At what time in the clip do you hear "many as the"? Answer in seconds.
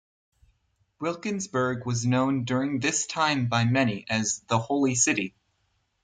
3.65-4.57